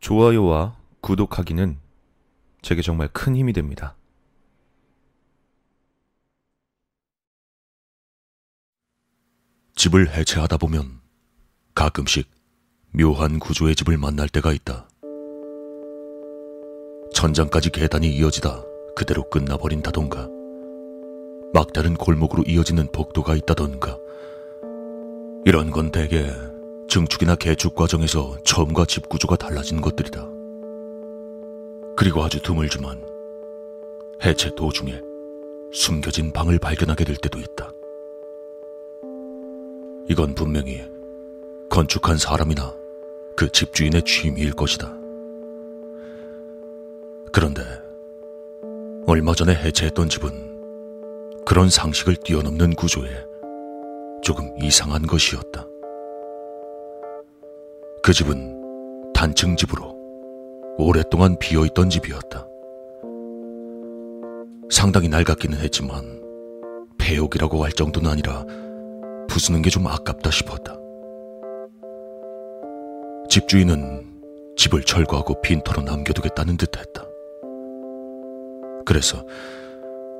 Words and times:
좋아요와 0.00 0.76
구독하기는 1.02 1.76
제게 2.62 2.82
정말 2.82 3.08
큰 3.08 3.36
힘이 3.36 3.52
됩니다. 3.52 3.96
집을 9.74 10.10
해체하다 10.10 10.56
보면 10.56 11.00
가끔씩 11.74 12.28
묘한 12.92 13.38
구조의 13.38 13.76
집을 13.76 13.96
만날 13.96 14.28
때가 14.28 14.52
있다. 14.52 14.88
천장까지 17.14 17.70
계단이 17.70 18.08
이어지다 18.16 18.62
그대로 18.96 19.28
끝나버린다던가, 19.30 20.28
막다른 21.54 21.94
골목으로 21.94 22.44
이어지는 22.44 22.90
복도가 22.92 23.34
있다던가, 23.36 23.98
이런 25.44 25.70
건 25.70 25.90
대개 25.90 26.30
증축이나 26.90 27.36
개축 27.36 27.76
과정에서 27.76 28.36
처음과 28.42 28.84
집 28.84 29.08
구조가 29.08 29.36
달라진 29.36 29.80
것들이다. 29.80 30.26
그리고 31.96 32.24
아주 32.24 32.42
드물지만 32.42 33.00
해체 34.24 34.50
도중에 34.56 35.00
숨겨진 35.72 36.32
방을 36.32 36.58
발견하게 36.58 37.04
될 37.04 37.14
때도 37.14 37.38
있다. 37.38 37.70
이건 40.08 40.34
분명히 40.34 40.82
건축한 41.70 42.18
사람이나 42.18 42.74
그 43.36 43.48
집주인의 43.48 44.02
취미일 44.02 44.52
것이다. 44.52 44.92
그런데 47.32 47.62
얼마 49.06 49.32
전에 49.32 49.54
해체했던 49.54 50.08
집은 50.08 51.44
그런 51.44 51.70
상식을 51.70 52.16
뛰어넘는 52.16 52.74
구조에 52.74 53.08
조금 54.22 54.50
이상한 54.60 55.06
것이었다. 55.06 55.69
그 58.10 58.14
집은 58.14 59.12
단층 59.14 59.54
집으로 59.54 59.96
오랫동안 60.78 61.38
비어 61.38 61.64
있던 61.66 61.88
집이었다. 61.88 62.44
상당히 64.68 65.08
낡았기는 65.08 65.56
했지만 65.56 66.20
폐옥이라고 66.98 67.62
할 67.62 67.70
정도는 67.70 68.10
아니라 68.10 68.44
부수는 69.28 69.62
게 69.62 69.70
좀 69.70 69.86
아깝다 69.86 70.28
싶었다. 70.28 70.76
집주인은 73.28 74.04
집을 74.56 74.82
철거하고 74.82 75.40
빈터로 75.40 75.82
남겨두겠다는 75.82 76.56
듯 76.56 76.76
했다. 76.76 77.04
그래서 78.84 79.24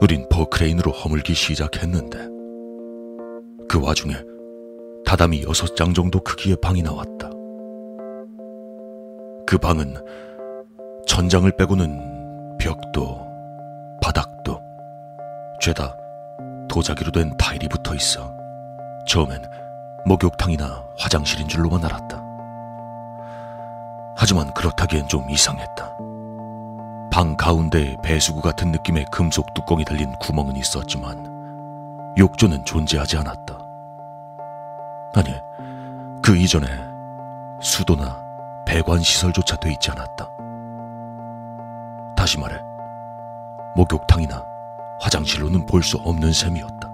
우린 0.00 0.28
버크레인으로 0.28 0.90
허물기 0.90 1.34
시작했는데 1.34 2.18
그 3.68 3.80
와중에 3.80 4.14
다담이 5.04 5.44
여섯 5.44 5.76
장 5.76 5.94
정도 5.94 6.18
크기의 6.18 6.56
방이 6.60 6.82
나왔다. 6.82 7.35
그 9.46 9.58
방은 9.58 9.94
천장을 11.06 11.48
빼고는 11.56 12.58
벽도 12.58 13.24
바닥도 14.02 14.60
죄다 15.60 15.96
도자기로 16.68 17.12
된 17.12 17.30
타일이 17.38 17.68
붙어 17.68 17.94
있어 17.94 18.34
처음엔 19.06 19.40
목욕탕이나 20.04 20.84
화장실인 20.98 21.46
줄로만 21.46 21.84
알았다. 21.84 22.22
하지만 24.16 24.52
그렇다기엔 24.54 25.06
좀 25.06 25.30
이상했다. 25.30 25.96
방 27.12 27.36
가운데에 27.36 27.96
배수구 28.02 28.40
같은 28.40 28.72
느낌의 28.72 29.06
금속 29.12 29.54
뚜껑이 29.54 29.84
달린 29.84 30.12
구멍은 30.20 30.56
있었지만 30.56 32.14
욕조는 32.18 32.64
존재하지 32.64 33.16
않았다. 33.18 33.58
아니, 35.14 35.34
그 36.22 36.36
이전에 36.36 36.66
수도나 37.60 38.25
배관 38.76 39.00
시설조차 39.00 39.56
돼 39.56 39.72
있지 39.72 39.90
않았다. 39.90 40.30
다시 42.14 42.38
말해, 42.38 42.60
목욕탕이나 43.74 44.44
화장실로는 45.00 45.64
볼 45.64 45.82
수 45.82 45.96
없는 45.96 46.30
셈이었다. 46.30 46.92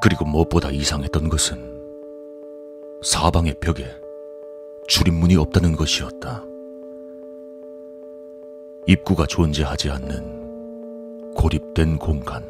그리고 0.00 0.24
무엇보다 0.24 0.70
이상했던 0.70 1.28
것은 1.28 1.58
사방의 3.02 3.56
벽에 3.60 3.84
출입문이 4.88 5.36
없다는 5.36 5.76
것이었다. 5.76 6.42
입구가 8.86 9.26
존재하지 9.26 9.90
않는 9.90 11.34
고립된 11.34 11.98
공간. 11.98 12.42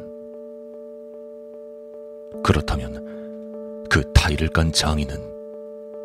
그렇다면 2.45 3.83
그 3.89 4.09
타일을 4.13 4.47
깐 4.47 4.71
장인은 4.71 5.30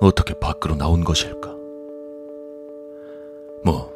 어떻게 0.01 0.35
밖으로 0.35 0.75
나온 0.75 1.05
것일까? 1.05 1.55
뭐, 3.65 3.93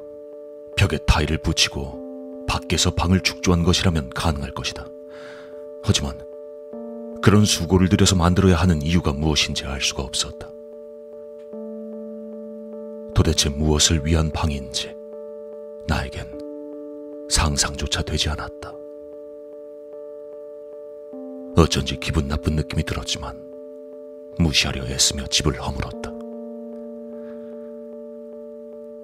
벽에 0.76 0.98
타일을 1.06 1.38
붙이고 1.38 2.44
밖에서 2.48 2.90
방을 2.90 3.20
축조한 3.20 3.62
것이라면 3.62 4.10
가능할 4.10 4.52
것이다. 4.52 4.86
하지만 5.82 6.18
그런 7.22 7.44
수고를 7.44 7.88
들여서 7.88 8.16
만들어야 8.16 8.56
하는 8.56 8.80
이유가 8.82 9.12
무엇인지 9.12 9.66
알 9.66 9.80
수가 9.80 10.02
없었다. 10.02 10.50
도대체 13.14 13.50
무엇을 13.50 14.06
위한 14.06 14.30
방인지 14.30 14.96
나에겐 15.86 16.26
상상조차 17.28 18.02
되지 18.02 18.30
않았다. 18.30 18.72
어쩐지 21.56 21.98
기분 22.00 22.26
나쁜 22.26 22.56
느낌이 22.56 22.82
들었지만 22.84 23.49
무시하려 24.38 24.84
애쓰며 24.86 25.26
집을 25.26 25.60
허물었다. 25.60 26.10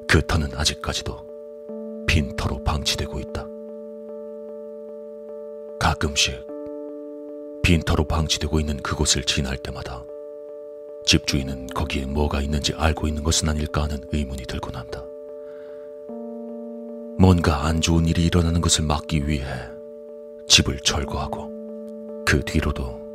그 0.08 0.22
터는 0.26 0.54
아직까지도 0.54 1.26
빈 2.06 2.34
터로 2.36 2.62
방치되고 2.64 3.20
있다. 3.20 3.46
가끔씩 5.78 6.46
빈 7.62 7.82
터로 7.82 8.04
방치되고 8.04 8.60
있는 8.60 8.76
그곳을 8.78 9.24
지날 9.24 9.56
때마다 9.56 10.04
집주인은 11.04 11.68
거기에 11.68 12.06
뭐가 12.06 12.40
있는지 12.40 12.72
알고 12.74 13.06
있는 13.08 13.22
것은 13.22 13.48
아닐까 13.48 13.82
하는 13.82 13.98
의문이 14.12 14.44
들곤 14.44 14.74
한다. 14.74 15.04
뭔가 17.18 17.64
안 17.64 17.80
좋은 17.80 18.06
일이 18.06 18.24
일어나는 18.26 18.60
것을 18.60 18.84
막기 18.84 19.26
위해 19.26 19.44
집을 20.48 20.78
철거하고 20.80 21.50
그 22.24 22.42
뒤로도 22.44 23.05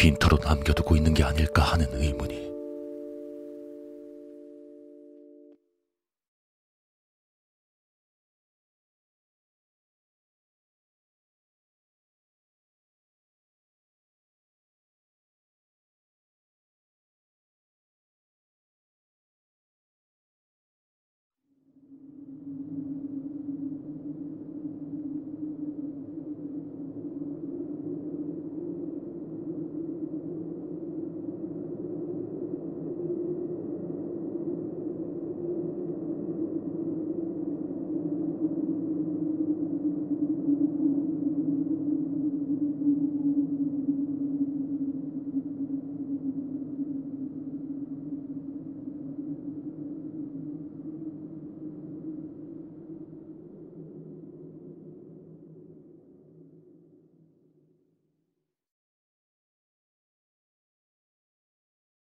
빈터로 0.00 0.38
남겨두고 0.42 0.96
있는 0.96 1.12
게 1.12 1.22
아닐까 1.24 1.62
하는 1.62 1.86
의문이 1.92 2.49